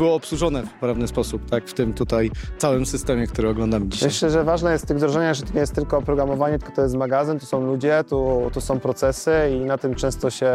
było 0.00 0.14
obsłużone 0.14 0.62
w 0.62 0.70
poprawny 0.70 1.08
sposób, 1.08 1.50
tak? 1.50 1.68
W 1.68 1.74
tym 1.74 1.94
tutaj 1.94 2.30
całym 2.58 2.86
systemie, 2.86 3.26
który 3.26 3.48
oglądamy 3.48 3.88
dzisiaj. 3.88 4.08
Myślę, 4.08 4.30
że 4.30 4.44
ważne 4.44 4.72
jest 4.72 4.84
w 4.84 4.88
tych 4.88 4.96
wdrożeniach, 4.96 5.34
że 5.34 5.42
to 5.42 5.54
nie 5.54 5.60
jest 5.60 5.74
tylko 5.74 5.98
oprogramowanie, 5.98 6.58
tylko 6.58 6.74
to 6.74 6.82
jest 6.82 6.94
magazyn, 6.94 7.38
tu 7.38 7.46
są 7.46 7.66
ludzie, 7.66 8.04
tu, 8.08 8.50
tu 8.52 8.60
są 8.60 8.80
procesy 8.80 9.32
i 9.56 9.64
na 9.64 9.78
tym 9.78 9.94
często 9.94 10.30
się 10.30 10.52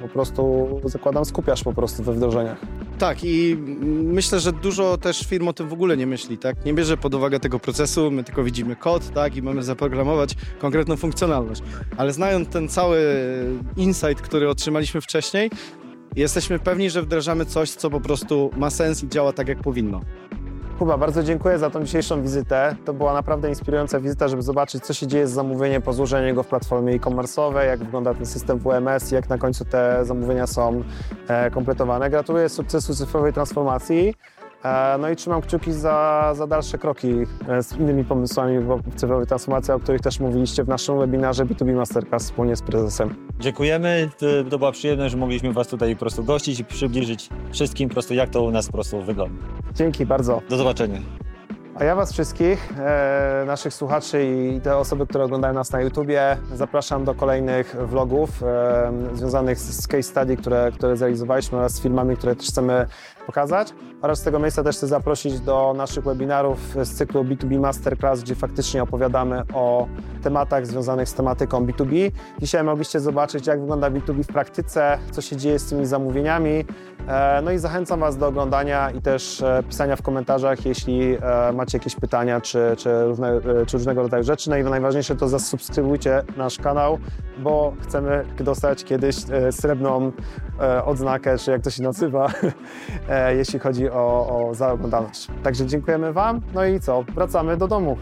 po 0.00 0.08
prostu, 0.08 0.68
zakładam, 0.84 1.24
skupiasz 1.24 1.62
po 1.62 1.72
prostu 1.72 2.02
we 2.02 2.12
wdrożeniach. 2.12 2.58
Tak 2.98 3.24
i 3.24 3.56
myślę, 4.02 4.40
że 4.40 4.52
dużo 4.52 4.98
też 4.98 5.20
firm 5.20 5.48
o 5.48 5.52
tym 5.52 5.68
w 5.68 5.72
ogóle 5.72 5.96
nie 5.96 6.06
myśli, 6.06 6.38
tak? 6.38 6.64
Nie 6.64 6.74
bierze 6.74 6.96
pod 6.96 7.14
uwagę 7.14 7.40
tego 7.40 7.58
procesu, 7.58 8.10
my 8.10 8.24
tylko 8.24 8.44
widzimy 8.44 8.76
kod, 8.76 9.10
tak? 9.10 9.36
I 9.36 9.42
mamy 9.42 9.62
zaprogramować 9.62 10.34
konkretną 10.58 10.96
funkcjonalność. 10.96 11.62
Ale 11.96 12.12
znając 12.12 12.48
ten 12.48 12.68
cały 12.68 13.00
insight, 13.76 14.20
który 14.20 14.48
otrzymaliśmy 14.48 15.00
wcześniej, 15.00 15.50
jesteśmy 16.16 16.58
pewni, 16.58 16.90
że 16.90 17.02
wdrażamy 17.02 17.46
coś, 17.46 17.70
co 17.70 17.90
po 17.90 18.00
prostu 18.00 18.50
ma 18.56 18.70
sens 18.70 19.04
i 19.04 19.08
działa 19.08 19.32
tak, 19.32 19.48
jak 19.48 19.58
powinno. 19.58 20.00
Kuba, 20.78 20.98
bardzo 20.98 21.22
dziękuję 21.22 21.58
za 21.58 21.70
tą 21.70 21.84
dzisiejszą 21.84 22.22
wizytę. 22.22 22.76
To 22.84 22.94
była 22.94 23.12
naprawdę 23.12 23.48
inspirująca 23.48 24.00
wizyta, 24.00 24.28
żeby 24.28 24.42
zobaczyć, 24.42 24.84
co 24.84 24.94
się 24.94 25.06
dzieje 25.06 25.26
z 25.26 25.30
zamówieniem 25.30 25.82
po 25.82 25.92
złożeniu 25.92 26.34
go 26.34 26.42
w 26.42 26.46
platformie 26.46 26.94
e-commerce'owej, 26.94 27.66
jak 27.66 27.84
wygląda 27.84 28.14
ten 28.14 28.26
system 28.26 28.58
WMS 28.58 29.12
i 29.12 29.14
jak 29.14 29.28
na 29.28 29.38
końcu 29.38 29.64
te 29.64 30.04
zamówienia 30.04 30.46
są 30.46 30.82
e, 31.28 31.50
kompletowane. 31.50 32.10
Gratuluję 32.10 32.48
sukcesu 32.48 32.94
cyfrowej 32.94 33.32
transformacji. 33.32 34.14
E, 34.64 34.98
no 34.98 35.10
i 35.10 35.16
trzymam 35.16 35.40
kciuki 35.40 35.72
za, 35.72 36.32
za 36.36 36.46
dalsze 36.46 36.78
kroki 36.78 37.12
e, 37.48 37.62
z 37.62 37.72
innymi 37.72 38.04
pomysłami 38.04 38.58
w 38.58 38.94
cyfrowej 38.96 39.26
transformacji, 39.26 39.74
o 39.74 39.80
których 39.80 40.00
też 40.00 40.20
mówiliście 40.20 40.64
w 40.64 40.68
naszym 40.68 40.98
webinarze 40.98 41.44
B2B 41.44 41.74
Masterclass 41.74 42.24
wspólnie 42.24 42.56
z 42.56 42.62
prezesem. 42.62 43.14
Dziękujemy, 43.40 44.10
to, 44.18 44.26
to 44.50 44.58
była 44.58 44.72
przyjemność, 44.72 45.12
że 45.12 45.18
mogliśmy 45.18 45.52
Was 45.52 45.68
tutaj 45.68 45.94
po 45.94 46.00
prostu 46.00 46.24
gościć 46.24 46.60
i 46.60 46.64
przybliżyć 46.64 47.28
wszystkim 47.52 47.88
po 47.88 47.92
prostu 47.92 48.14
jak 48.14 48.30
to 48.30 48.42
u 48.42 48.50
nas 48.50 48.66
po 48.66 48.72
prostu 48.72 49.02
wygląda. 49.02 49.42
Dzięki 49.74 50.06
bardzo. 50.06 50.42
Do 50.48 50.56
zobaczenia. 50.56 50.98
A 51.80 51.84
ja 51.84 51.94
Was 51.94 52.12
wszystkich, 52.12 52.72
e, 52.78 53.44
naszych 53.46 53.74
słuchaczy 53.74 54.24
i 54.24 54.60
te 54.60 54.76
osoby, 54.76 55.06
które 55.06 55.24
oglądają 55.24 55.54
nas 55.54 55.72
na 55.72 55.80
YouTubie, 55.80 56.36
zapraszam 56.54 57.04
do 57.04 57.14
kolejnych 57.14 57.76
vlogów 57.86 58.42
e, 58.42 58.92
związanych 59.14 59.58
z 59.58 59.86
case 59.88 60.02
study, 60.02 60.36
które, 60.36 60.72
które 60.74 60.96
zrealizowaliśmy 60.96 61.58
oraz 61.58 61.72
z 61.72 61.80
filmami, 61.80 62.16
które 62.16 62.36
też 62.36 62.48
chcemy 62.48 62.86
pokazać. 63.26 63.74
Oraz 64.02 64.18
z 64.18 64.22
tego 64.22 64.38
miejsca 64.38 64.62
też 64.62 64.76
chcę 64.76 64.86
zaprosić 64.86 65.40
do 65.40 65.74
naszych 65.76 66.04
webinarów 66.04 66.58
z 66.82 66.94
cyklu 66.94 67.24
B2B 67.24 67.58
Masterclass, 67.60 68.22
gdzie 68.22 68.34
faktycznie 68.34 68.82
opowiadamy 68.82 69.42
o 69.54 69.86
tematach 70.22 70.66
związanych 70.66 71.08
z 71.08 71.14
tematyką 71.14 71.66
B2B. 71.66 72.10
Dzisiaj 72.38 72.64
mogliście 72.64 73.00
zobaczyć, 73.00 73.46
jak 73.46 73.60
wygląda 73.60 73.90
B2B 73.90 74.22
w 74.22 74.26
praktyce, 74.26 74.98
co 75.10 75.20
się 75.20 75.36
dzieje 75.36 75.58
z 75.58 75.68
tymi 75.68 75.86
zamówieniami. 75.86 76.64
E, 77.08 77.42
No 77.42 77.50
i 77.50 77.58
zachęcam 77.58 78.00
Was 78.00 78.16
do 78.16 78.26
oglądania 78.26 78.90
i 78.90 79.02
też 79.02 79.42
e, 79.42 79.62
pisania 79.68 79.96
w 79.96 80.02
komentarzach, 80.02 80.66
jeśli 80.66 81.16
e, 81.22 81.52
macie 81.70 81.78
jakieś 81.78 81.96
pytania 81.96 82.40
czy, 82.40 82.58
czy, 82.76 83.04
różne, 83.04 83.28
e, 83.28 83.66
czy 83.66 83.76
różnego 83.76 84.02
rodzaju 84.02 84.24
rzeczy. 84.24 84.50
No 84.50 84.56
i 84.56 84.64
najważniejsze 84.64 85.16
to 85.16 85.28
zasubskrybujcie 85.28 86.22
nasz 86.36 86.58
kanał, 86.58 86.98
bo 87.38 87.74
chcemy 87.80 88.24
dostać 88.36 88.84
kiedyś 88.84 89.16
e, 89.30 89.52
srebrną 89.52 90.12
e, 90.60 90.84
odznakę, 90.84 91.38
czy 91.38 91.50
jak 91.50 91.62
to 91.62 91.70
się 91.70 91.82
nazywa, 91.82 92.32
jeśli 93.38 93.58
chodzi 93.58 93.90
o, 93.90 94.48
o 94.48 94.54
zaoglądalność. 94.54 95.28
Także 95.42 95.66
dziękujemy 95.66 96.12
Wam. 96.12 96.40
No 96.54 96.64
i 96.64 96.80
co? 96.80 97.04
Wracamy 97.14 97.56
do 97.56 97.68
domu. 97.68 97.96